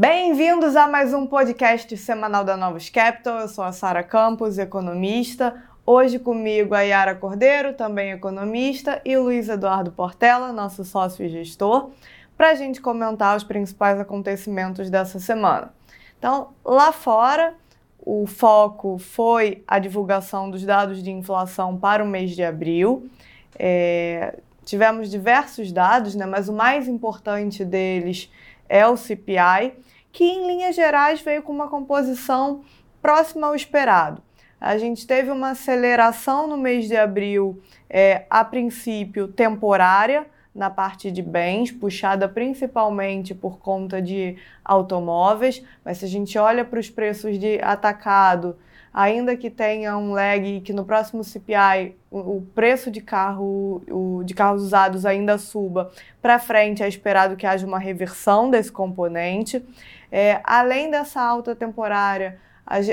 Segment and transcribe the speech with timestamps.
[0.00, 3.40] Bem-vindos a mais um podcast semanal da Novos Capital.
[3.40, 5.60] Eu sou a Sara Campos, economista.
[5.84, 11.90] Hoje comigo a Yara Cordeiro, também economista, e Luiz Eduardo Portela, nosso sócio e gestor,
[12.36, 15.74] para a gente comentar os principais acontecimentos dessa semana.
[16.16, 17.54] Então, lá fora,
[17.98, 23.10] o foco foi a divulgação dos dados de inflação para o mês de abril.
[23.58, 24.38] É,
[24.68, 28.30] tivemos diversos dados, né, mas o mais importante deles
[28.68, 29.72] é o CPI,
[30.12, 32.60] que em linhas gerais veio com uma composição
[33.00, 34.20] próxima ao esperado.
[34.60, 41.10] A gente teve uma aceleração no mês de abril, é, a princípio temporária, na parte
[41.10, 46.90] de bens, puxada principalmente por conta de automóveis, mas se a gente olha para os
[46.90, 48.58] preços de atacado,
[48.92, 54.22] ainda que tenha um lag que no próximo CPI o, o preço de carro o,
[54.24, 59.64] de carros usados ainda suba para frente, é esperado que haja uma reversão desse componente.
[60.10, 62.38] É, além dessa alta temporária,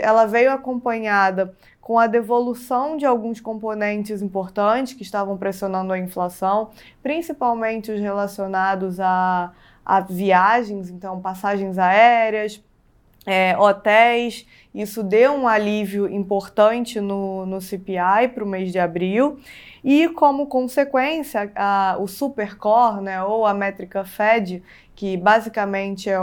[0.02, 6.72] ela veio acompanhada com a devolução de alguns componentes importantes que estavam pressionando a inflação,
[7.04, 9.52] principalmente os relacionados a,
[9.86, 12.64] a viagens, então passagens aéreas,
[13.26, 14.46] é, hotéis.
[14.74, 19.40] Isso deu um alívio importante no, no CPI para o mês de abril.
[19.84, 24.62] E, como consequência, a, o Supercore, né, ou a métrica Fed,
[24.96, 26.18] que basicamente é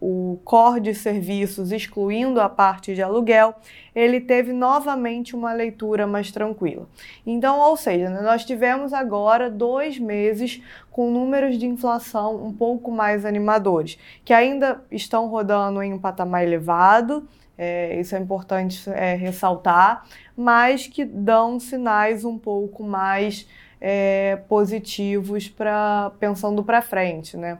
[0.00, 3.54] o core de serviços, excluindo a parte de aluguel,
[3.94, 6.88] ele teve novamente uma leitura mais tranquila.
[7.26, 12.90] Então, ou seja, né, nós tivemos agora dois meses com números de inflação um pouco
[12.90, 19.16] mais animadores, que ainda estão rodando em um patamar elevado, é, isso é importante é,
[19.16, 23.48] ressaltar, mas que dão sinais um pouco mais
[23.80, 27.58] é, positivos para pensando para frente, né?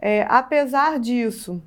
[0.00, 1.60] É, apesar disso,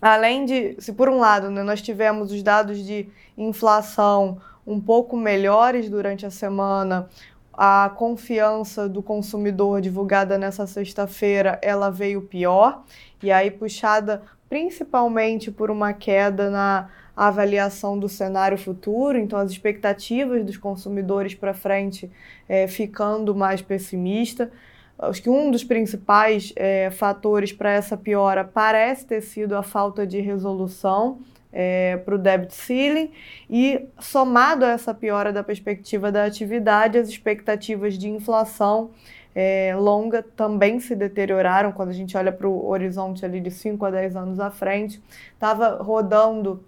[0.00, 5.16] além de, se por um lado né, nós tivemos os dados de inflação um pouco
[5.16, 7.08] melhores durante a semana,
[7.52, 12.84] a confiança do consumidor divulgada nessa sexta-feira, ela veio pior,
[13.22, 20.44] e aí puxada principalmente por uma queda na avaliação do cenário futuro, então as expectativas
[20.44, 22.10] dos consumidores para frente
[22.46, 24.52] é, ficando mais pessimista.
[24.98, 30.06] Acho que um dos principais é, fatores para essa piora parece ter sido a falta
[30.06, 31.18] de resolução
[31.52, 33.10] é, para o debit ceiling
[33.48, 38.90] e, somado a essa piora da perspectiva da atividade, as expectativas de inflação
[39.34, 43.84] é, longa também se deterioraram quando a gente olha para o horizonte ali de 5
[43.84, 45.02] a 10 anos à frente.
[45.34, 46.64] Estava rodando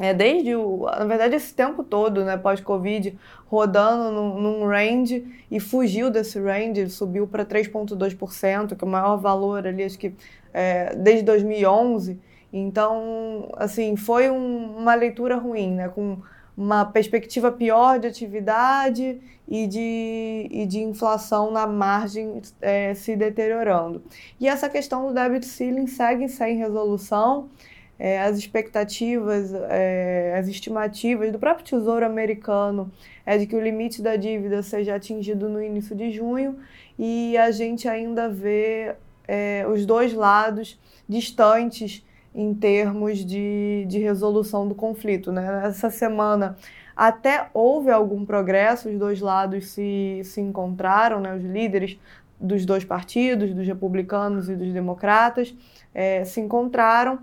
[0.00, 5.58] é, desde o, na verdade, esse tempo todo, né, pós-Covid, rodando num, num, range e
[5.58, 10.14] fugiu desse range, subiu para 3,2%, que é o maior valor ali, acho que
[10.54, 12.20] é, desde 2011.
[12.52, 16.18] Então, assim, foi um, uma leitura ruim, né, com
[16.56, 24.02] uma perspectiva pior de atividade e de, e de inflação na margem é, se deteriorando.
[24.40, 27.48] E essa questão do debit ceiling segue sem resolução
[27.98, 32.90] é, as expectativas, é, as estimativas do próprio Tesouro americano
[33.26, 36.56] é de que o limite da dívida seja atingido no início de junho
[36.98, 38.94] e a gente ainda vê
[39.26, 42.04] é, os dois lados distantes
[42.34, 45.32] em termos de, de resolução do conflito.
[45.32, 45.72] Né?
[45.90, 46.56] Semana
[46.96, 51.34] até houve algum progresso, os dois lados se, se encontraram, né?
[51.34, 51.98] os líderes
[52.40, 55.54] dos dois partidos, dos republicanos e dos democratas,
[55.92, 57.18] é, se encontraram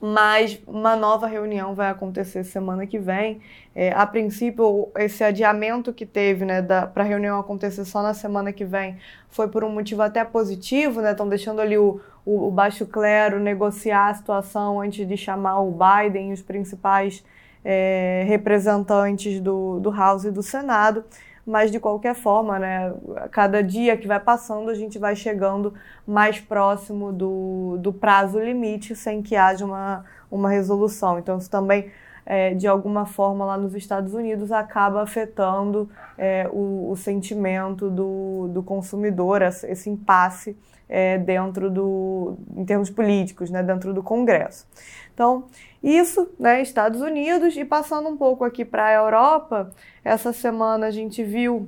[0.00, 3.40] mas uma nova reunião vai acontecer semana que vem.
[3.74, 8.52] É, a princípio, esse adiamento que teve né, para a reunião acontecer só na semana
[8.52, 8.96] que vem
[9.28, 11.10] foi por um motivo até positivo, né?
[11.10, 15.72] Estão deixando ali o, o, o, baixo clero negociar a situação antes de chamar o
[15.72, 17.24] Biden e os principais
[17.64, 21.04] é, representantes do, do House e do Senado
[21.48, 22.92] mas de qualquer forma, né,
[23.30, 25.72] cada dia que vai passando, a gente vai chegando
[26.06, 31.18] mais próximo do, do prazo limite sem que haja uma, uma resolução.
[31.18, 31.90] Então, isso também,
[32.30, 35.88] é, de alguma forma, lá nos Estados Unidos, acaba afetando
[36.18, 40.54] é, o, o, sentimento do, do consumidor, esse impasse
[40.86, 44.66] é, dentro do, em termos políticos, né, dentro do Congresso.
[45.14, 45.46] Então,
[45.82, 49.70] isso, né, Estados Unidos, e passando um pouco aqui para a Europa,
[50.04, 51.66] essa semana a gente viu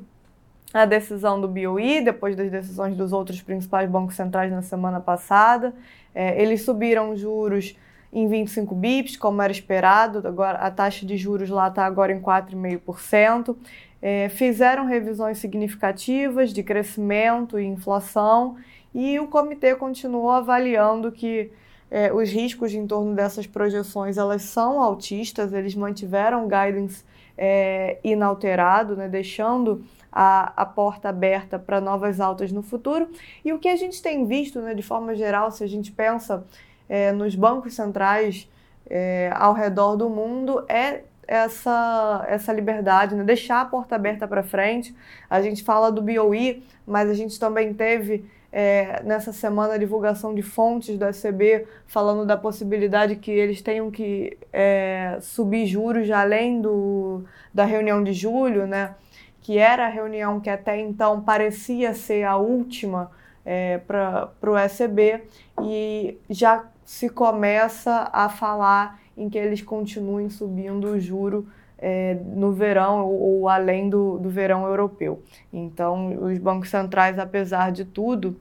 [0.74, 5.74] a decisão do BOE, depois das decisões dos outros principais bancos centrais na semana passada.
[6.14, 7.74] É, eles subiram juros
[8.12, 12.20] em 25 bips, como era esperado, agora a taxa de juros lá está agora em
[12.20, 13.56] 4,5%.
[14.02, 18.56] É, fizeram revisões significativas de crescimento e inflação,
[18.94, 21.52] e o comitê continuou avaliando que
[21.90, 27.04] é, os riscos em torno dessas projeções elas são altistas, eles mantiveram o guidance
[27.36, 33.08] é, inalterado, né, deixando a, a porta aberta para novas altas no futuro.
[33.44, 36.44] E o que a gente tem visto, né, de forma geral, se a gente pensa
[36.90, 38.50] é, nos bancos centrais
[38.90, 43.22] é, ao redor do mundo, é essa, essa liberdade, né?
[43.22, 44.92] deixar a porta aberta para frente.
[45.31, 50.34] A gente fala do BOE, mas a gente também teve é, nessa semana a divulgação
[50.34, 56.22] de fontes da ECB falando da possibilidade que eles tenham que é, subir juros já
[56.22, 57.22] além do,
[57.54, 58.96] da reunião de julho, né?
[59.40, 63.12] que era a reunião que até então parecia ser a última
[63.44, 65.22] é, para o ECB,
[65.62, 71.46] e já se começa a falar em que eles continuem subindo o juro
[71.78, 75.22] é, no verão ou, ou além do, do, verão europeu.
[75.52, 78.37] Então, os bancos centrais, apesar de tudo,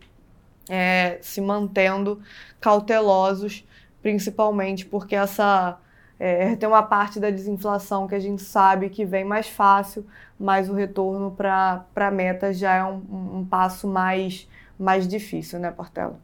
[0.67, 2.19] é, se mantendo
[2.59, 3.63] cautelosos,
[4.01, 5.77] principalmente porque essa
[6.19, 10.03] é, tem uma parte da desinflação que a gente sabe que vem mais fácil,
[10.39, 15.69] mas o retorno para a meta já é um, um, passo mais, mais difícil, né,
[15.69, 16.19] Portela?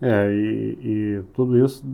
[0.00, 1.84] É, e, e tudo isso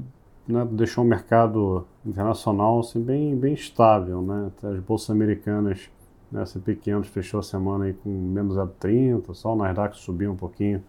[0.46, 4.22] né, deixou o mercado internacional assim, bem, bem estável.
[4.22, 4.50] Né?
[4.62, 5.90] As bolsas americanas,
[6.30, 10.82] né, S&P500 fechou a semana aí com menos 0,30, só o Nasdaq subiu um pouquinho,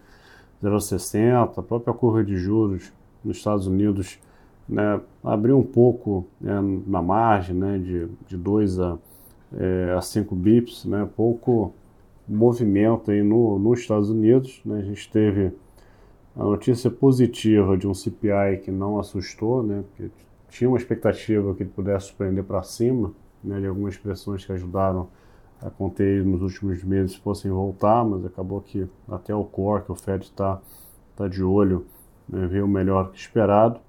[0.62, 2.92] 0,60, a própria curva de juros
[3.24, 4.18] nos Estados Unidos
[4.68, 8.98] né, abriu um pouco né, na margem né, de, de 2 a,
[9.56, 11.72] é, a 5 bips, né, pouco
[12.28, 14.60] movimento aí no, nos Estados Unidos.
[14.64, 15.52] Né, a gente teve
[16.38, 20.08] a notícia positiva de um CPI que não assustou, né, porque
[20.48, 23.12] tinha uma expectativa que ele pudesse surpreender para cima,
[23.42, 25.08] né, de algumas pressões que ajudaram
[25.60, 29.96] a conter nos últimos meses fossem voltar, mas acabou que até o core, que o
[29.96, 30.60] Fed está
[31.16, 31.86] tá de olho,
[32.28, 33.80] né, veio melhor que esperado.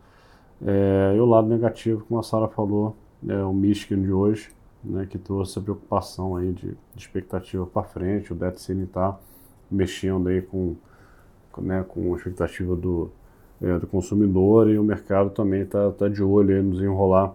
[0.66, 2.96] É, e o lado negativo, como a Sara falou,
[3.28, 4.50] é o Michigan de hoje,
[4.84, 9.20] né, que trouxe a preocupação aí de, de expectativa para frente, o ceiling está
[9.70, 10.76] mexendo aí com,
[11.62, 13.10] né, com a expectativa do,
[13.62, 17.34] é, do consumidor e o mercado também está tá de olho aí nos enrolar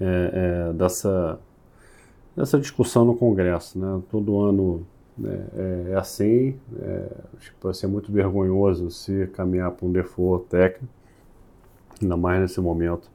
[0.00, 1.38] é, é, dessa,
[2.36, 3.78] dessa discussão no Congresso.
[3.78, 4.00] Né?
[4.10, 4.86] Todo ano
[5.16, 9.92] né, é, é, assim, é, acho que vai ser muito vergonhoso se caminhar para um
[9.92, 10.92] default técnico,
[12.00, 13.10] ainda mais nesse momento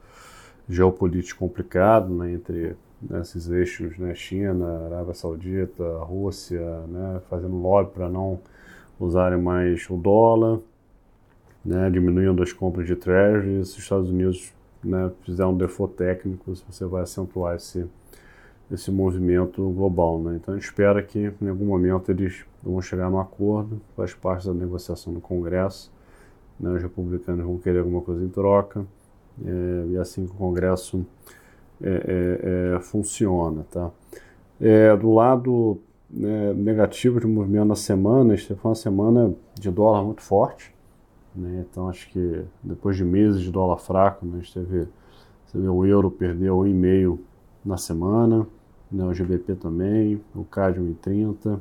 [0.68, 2.76] geopolítico complicado né, entre
[3.22, 8.40] esses eixos, né, China, Arábia Saudita, Rússia, né, fazendo lobby para não
[9.00, 10.60] usarem mais o dólar,
[11.64, 14.54] né, diminuindo as compras de treasuries, os Estados Unidos
[14.84, 17.86] né, fizer um default técnico, você vai acentuar esse,
[18.72, 20.22] esse movimento global.
[20.22, 20.36] Né?
[20.36, 24.46] Então a gente espera que em algum momento eles vão chegar no acordo, faz parte
[24.48, 25.92] da negociação do Congresso,
[26.60, 28.86] né, os republicanos vão querer alguma coisa em troca,
[29.44, 31.06] é, e assim que o Congresso
[31.82, 33.66] é, é, é funciona.
[33.72, 33.90] Tá?
[34.62, 35.80] É, do lado
[36.14, 40.74] né, negativo de movimento na semana, foi uma semana de dólar muito forte,
[41.36, 41.66] né?
[41.68, 44.88] Então acho que depois de meses de dólar fraco, né, a gente teve,
[45.54, 47.18] vê, o euro perdeu 1,5
[47.66, 48.46] na semana,
[48.92, 51.60] né, o GBP também, o CAD 1,30,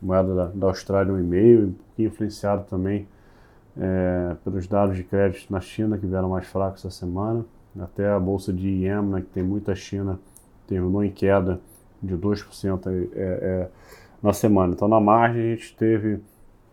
[0.00, 3.06] moeda da, da Austrália 1,5, um pouquinho influenciado também
[3.76, 7.44] é, pelos dados de crédito na China que vieram mais fracos essa semana.
[7.78, 10.18] Até a bolsa de IEM, né, que tem muita China,
[10.66, 11.60] terminou em queda
[12.02, 13.68] de 2% é, é,
[14.22, 14.72] na semana.
[14.74, 16.20] Então na margem a gente teve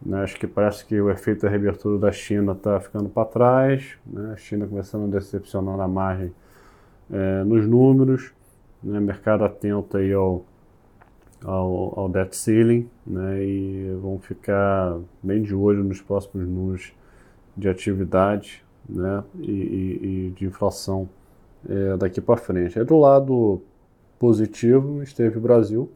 [0.05, 0.23] né?
[0.23, 4.33] Acho que parece que o efeito da reabertura da China está ficando para trás, né?
[4.33, 6.31] a China começando a decepcionar na margem
[7.11, 8.31] é, nos números,
[8.81, 8.99] né?
[8.99, 10.45] mercado atento aí ao,
[11.43, 13.43] ao, ao debt ceiling né?
[13.43, 16.93] e vão ficar bem de olho nos próximos números
[17.57, 19.23] de atividade né?
[19.39, 21.09] e, e, e de inflação
[21.67, 22.79] é, daqui para frente.
[22.79, 23.61] É do lado
[24.19, 25.89] positivo, esteve o Brasil,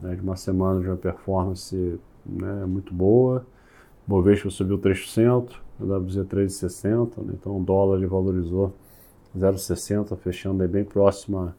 [0.00, 0.14] né?
[0.16, 3.46] de uma semana de uma performance né, muito boa.
[4.06, 8.74] O Bovespa subiu 3%, a WZ 3,60, né, então o dólar ele valorizou
[9.36, 11.52] 0,60, fechando aí bem próximo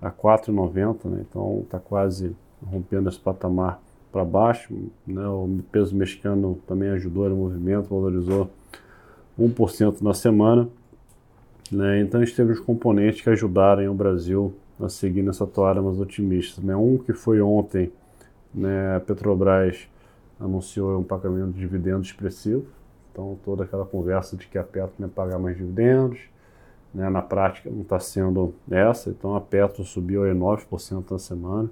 [0.00, 2.34] a 4,90, né, então está quase
[2.64, 4.74] rompendo esse patamar para baixo.
[5.06, 8.50] Né, o peso mexicano também ajudou no movimento, valorizou
[9.38, 10.68] 1% na semana.
[11.70, 15.80] Né, então a gente teve os componentes que ajudaram o Brasil a seguir nessa toada
[15.82, 16.60] mais otimista.
[16.62, 16.74] Né?
[16.74, 17.92] Um que foi ontem,
[18.54, 19.88] né, a Petrobras
[20.38, 22.66] anunciou um pagamento de dividendos expressivo.
[23.12, 26.20] Então, toda aquela conversa de que a Petro ia pagar mais dividendos,
[26.94, 29.10] né, na prática não está sendo essa.
[29.10, 31.70] Então, a Petro subiu aí 9% na semana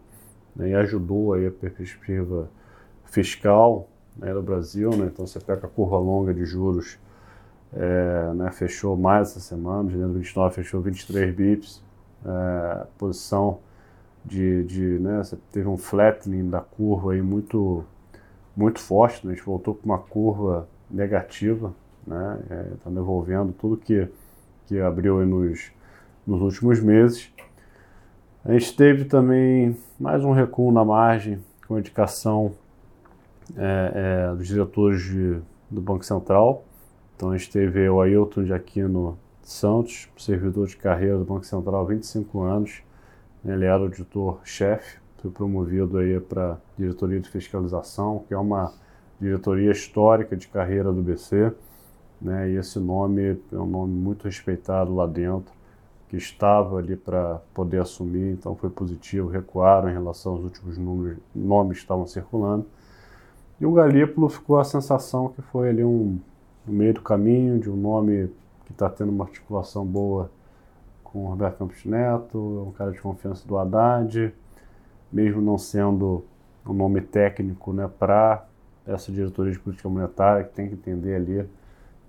[0.54, 2.48] né, e ajudou aí a perspectiva
[3.04, 4.90] fiscal né, do Brasil.
[4.90, 6.98] Né, então, você pega a curva longa de juros
[7.72, 11.82] é, né, fechou mais essa semana, janeiro 29 fechou 23 bips,
[12.24, 13.60] é, posição
[14.24, 17.84] de, de né, você teve um flattening da curva aí muito,
[18.56, 21.72] muito forte, né, a gente voltou com uma curva negativa,
[22.06, 22.38] né,
[22.74, 24.08] está é, devolvendo tudo que,
[24.66, 25.70] que abriu nos,
[26.26, 27.32] nos últimos meses.
[28.44, 32.52] A gente teve também mais um recuo na margem com indicação
[33.56, 35.38] é, é, dos diretores de,
[35.70, 36.64] do Banco Central.
[37.16, 39.18] Então a gente teve o Ailton de Aquino
[39.48, 42.82] Santos, servidor de carreira do Banco Central há 25 anos.
[43.42, 48.74] Ele era auditor-chefe, foi promovido aí para diretoria de fiscalização, que é uma
[49.18, 51.50] diretoria histórica de carreira do BC.
[52.20, 52.50] Né?
[52.50, 55.50] E esse nome é um nome muito respeitado lá dentro,
[56.10, 61.16] que estava ali para poder assumir, então foi positivo, recuaram em relação aos últimos números,
[61.34, 62.66] nomes que estavam circulando.
[63.58, 66.18] E o Galípolo ficou a sensação que foi ali um
[66.66, 68.30] no meio do caminho de um nome
[68.68, 70.30] que está tendo uma articulação boa
[71.02, 74.32] com o Roberto Campos Neto, é um cara de confiança do Haddad,
[75.10, 76.22] mesmo não sendo
[76.66, 78.46] um nome técnico né, para
[78.86, 81.48] essa diretoria de política monetária, que tem que entender ali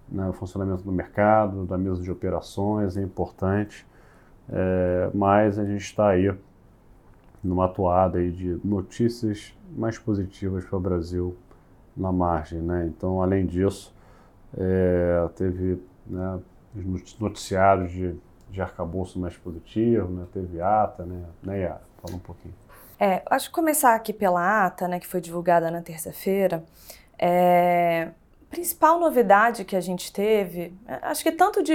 [0.09, 3.87] né, o funcionamento do mercado, da mesa de operações, é importante.
[4.49, 6.35] É, mas a gente está aí
[7.41, 11.37] numa toada aí de notícias mais positivas para o Brasil
[11.95, 12.59] na margem.
[12.59, 12.87] Né?
[12.87, 13.95] Então, além disso,
[14.57, 16.39] é, teve né,
[16.75, 18.15] os noticiários de,
[18.49, 20.25] de arcabouço mais positivo, né?
[20.33, 21.25] teve ata, né?
[21.43, 21.81] né, Yara?
[22.01, 22.53] Fala um pouquinho.
[22.99, 26.63] É, acho que começar aqui pela ata, né, que foi divulgada na terça-feira.
[27.17, 28.09] É,
[28.49, 31.73] principal novidade que a gente teve, é, acho que tanto de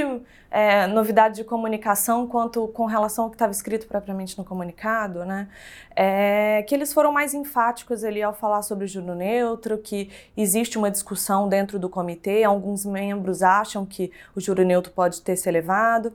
[0.51, 5.49] é, novidade de comunicação quanto com relação ao que estava escrito propriamente no comunicado, né,
[5.95, 10.77] é que eles foram mais enfáticos ali ao falar sobre o juro neutro, que existe
[10.77, 15.49] uma discussão dentro do comitê, alguns membros acham que o juro neutro pode ter se
[15.49, 16.13] elevado,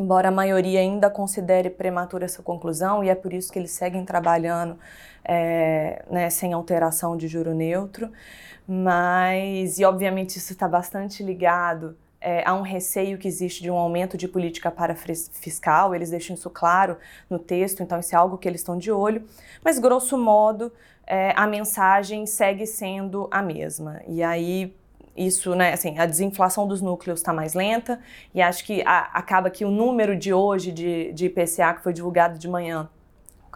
[0.00, 4.04] embora a maioria ainda considere prematura essa conclusão, e é por isso que eles seguem
[4.04, 4.78] trabalhando
[5.24, 8.10] é, né, sem alteração de juro neutro.
[8.66, 13.76] Mas, e obviamente isso está bastante ligado é, a um receio que existe de um
[13.76, 16.96] aumento de política para fiscal, eles deixam isso claro
[17.30, 19.24] no texto, então isso é algo que eles estão de olho.
[19.64, 20.72] Mas, grosso modo,
[21.06, 24.00] é, a mensagem segue sendo a mesma.
[24.08, 24.74] E aí,
[25.16, 28.00] isso, né, assim, a desinflação dos núcleos está mais lenta,
[28.34, 31.92] e acho que a, acaba que o número de hoje de, de IPCA que foi
[31.92, 32.88] divulgado de manhã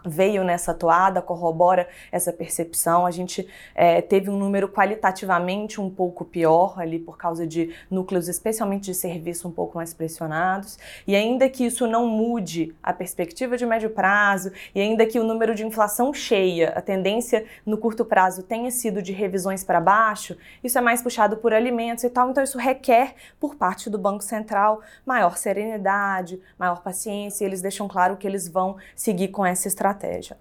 [0.04, 3.06] veio nessa toada, corrobora essa percepção.
[3.06, 8.28] A gente é, teve um número qualitativamente um pouco pior ali por causa de núcleos,
[8.28, 10.78] especialmente de serviço, um pouco mais pressionados.
[11.06, 15.24] E ainda que isso não mude a perspectiva de médio prazo, e ainda que o
[15.24, 20.36] número de inflação cheia, a tendência no curto prazo tenha sido de revisões para baixo,
[20.64, 22.30] isso é mais puxado por alimentos e tal.
[22.30, 27.44] Então, isso requer, por parte do Banco Central, maior serenidade, maior paciência.
[27.44, 30.36] E eles deixam claro que eles vão seguir com essa estratégia estratégia.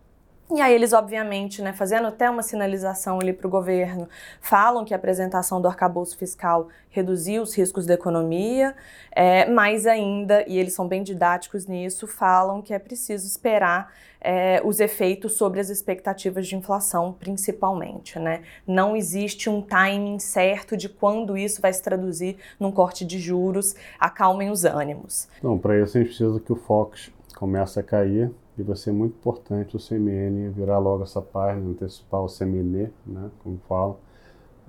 [0.51, 4.10] E aí eles, obviamente, né, fazendo até uma sinalização ali para o governo,
[4.41, 8.75] falam que a apresentação do arcabouço fiscal reduziu os riscos da economia,
[9.12, 14.60] é, mas ainda, e eles são bem didáticos nisso, falam que é preciso esperar é,
[14.65, 18.18] os efeitos sobre as expectativas de inflação, principalmente.
[18.18, 18.41] Né?
[18.65, 23.75] Não existe um timing certo de quando isso vai se traduzir num corte de juros,
[24.00, 25.29] acalmem os ânimos.
[25.38, 28.91] Então, para isso a gente precisa que o Fox comece a cair e vai ser
[28.91, 33.97] muito importante o CMN virar logo essa página, antecipar o CMN, né, como fala,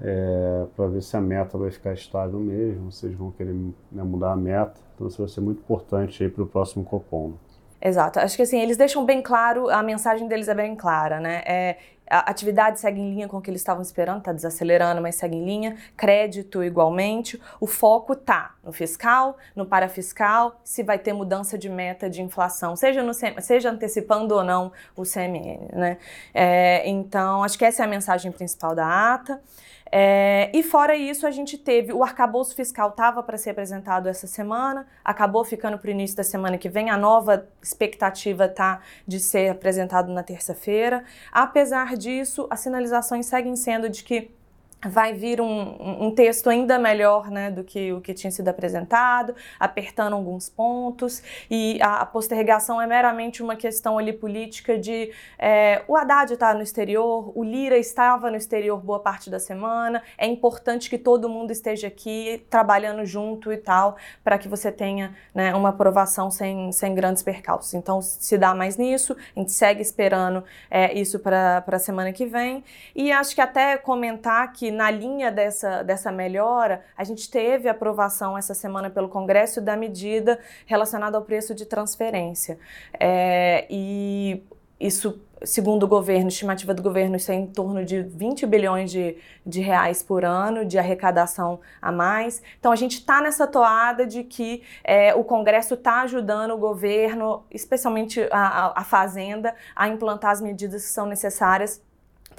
[0.01, 4.33] é, para ver se a meta vai ficar estável mesmo, vocês vão querer né, mudar
[4.33, 7.33] a meta, então isso vai ser muito importante aí para o próximo Copom.
[7.83, 11.43] Exato, acho que assim, eles deixam bem claro, a mensagem deles é bem clara, né,
[11.47, 11.79] é,
[12.11, 15.37] a atividade segue em linha com o que eles estavam esperando, está desacelerando, mas segue
[15.37, 15.77] em linha.
[15.97, 17.41] Crédito igualmente.
[17.61, 22.75] O foco tá no fiscal, no parafiscal, se vai ter mudança de meta de inflação,
[22.75, 25.69] seja, no, seja antecipando ou não o CMN.
[25.73, 25.99] Né?
[26.35, 29.41] É, então, acho que essa é a mensagem principal da ata.
[29.93, 34.27] É, e fora isso, a gente teve o arcabouço fiscal estava para ser apresentado essa
[34.27, 36.91] semana, acabou ficando para o início da semana que vem.
[36.91, 41.05] A nova expectativa tá de ser apresentado na terça-feira.
[41.33, 44.31] Apesar disso, as sinalizações seguem sendo de que
[44.89, 49.35] vai vir um, um, texto ainda melhor né, do que o que tinha sido apresentado,
[49.59, 55.83] apertando alguns pontos, e a, a postergação é meramente uma questão ali política de é,
[55.87, 60.27] o Haddad está no exterior, o Lira estava no exterior boa parte da semana, é
[60.27, 65.55] importante que todo mundo esteja aqui trabalhando junto e tal, para que você tenha né,
[65.55, 67.75] uma aprovação sem, sem grandes percalços.
[67.75, 72.25] Então, se dá mais nisso, a gente segue esperando é, isso para a semana que
[72.25, 77.69] vem, e acho que até comentar que na linha dessa, dessa melhora, a gente teve
[77.69, 82.59] aprovação essa semana pelo Congresso da medida relacionada ao preço de transferência.
[82.99, 84.43] É, e
[84.79, 89.17] isso segundo o governo, estimativa do governo, isso é em torno de 20 bilhões de,
[89.45, 92.43] de reais por ano de arrecadação a mais.
[92.59, 97.45] Então a gente está nessa toada de que é, o Congresso está ajudando o governo,
[97.51, 101.83] especialmente a, a Fazenda, a implantar as medidas que são necessárias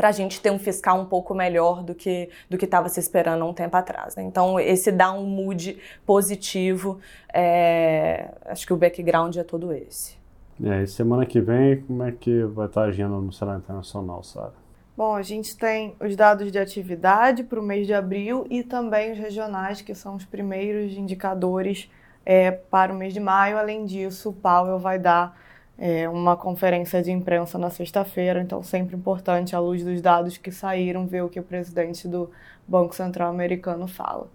[0.01, 2.99] para a gente ter um fiscal um pouco melhor do que do que estava se
[2.99, 4.15] esperando um tempo atrás.
[4.15, 4.23] Né?
[4.23, 6.99] Então esse dá um mood positivo.
[7.31, 10.15] É, acho que o background é todo esse.
[10.63, 14.53] É, e semana que vem, como é que vai estar agindo no cenário internacional, Sara?
[14.97, 19.11] Bom, a gente tem os dados de atividade para o mês de abril e também
[19.11, 21.91] os regionais, que são os primeiros indicadores
[22.25, 23.55] é, para o mês de maio.
[23.55, 25.37] Além disso, o Powell vai dar
[25.83, 30.51] é, uma conferência de imprensa na sexta-feira, então sempre importante, à luz dos dados que
[30.51, 32.29] saíram, ver o que o presidente do
[32.67, 34.29] Banco Central americano fala.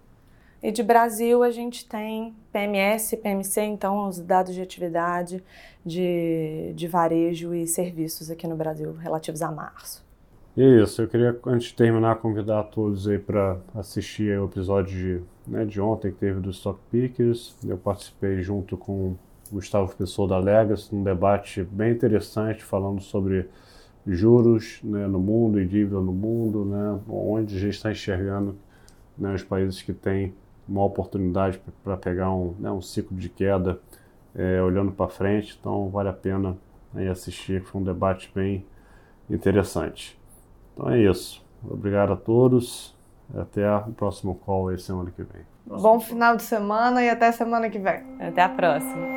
[0.61, 5.41] E de Brasil a gente tem PMS, PMC, então os dados de atividade
[5.85, 10.05] de, de varejo e serviços aqui no Brasil relativos a março.
[10.57, 15.63] Isso, eu queria, antes de terminar, convidar todos aí para assistir o episódio de, né,
[15.63, 17.55] de ontem que teve do Stock Pickers.
[17.65, 19.15] Eu participei junto com
[19.51, 23.49] Gustavo Pessoa da Legacy, num debate bem interessante falando sobre
[24.05, 28.57] juros né, no mundo e dívida no mundo, né, onde a gente está enxergando
[29.17, 30.33] né, os países que têm
[30.67, 33.79] uma oportunidade para pegar um, né, um ciclo de queda
[34.35, 36.57] é, olhando para frente, então vale a pena
[36.95, 38.65] aí assistir, foi um debate bem
[39.29, 40.17] interessante.
[40.73, 41.45] Então é isso.
[41.63, 42.95] Obrigado a todos.
[43.35, 45.41] Até o próximo call aí semana que vem.
[45.65, 48.03] Bom final de semana e até semana que vem.
[48.19, 49.16] Até a próxima.